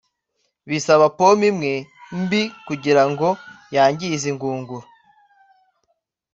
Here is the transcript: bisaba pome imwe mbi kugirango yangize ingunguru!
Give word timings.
bisaba 0.69 1.05
pome 1.17 1.45
imwe 1.51 1.73
mbi 2.21 2.41
kugirango 2.67 3.27
yangize 3.75 4.25
ingunguru! 4.31 4.85